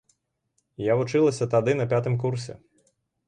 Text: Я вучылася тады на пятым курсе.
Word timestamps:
Я 0.83 0.93
вучылася 1.01 1.49
тады 1.53 1.71
на 1.81 1.85
пятым 1.93 2.17
курсе. 2.23 2.53